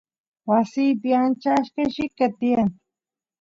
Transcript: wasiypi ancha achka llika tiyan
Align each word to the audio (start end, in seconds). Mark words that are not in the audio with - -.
wasiypi 0.49 1.09
ancha 1.21 1.49
achka 1.59 1.83
llika 1.93 2.25
tiyan 2.37 2.69